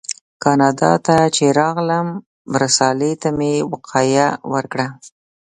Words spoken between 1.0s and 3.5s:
ته چې راغلم رسالې ته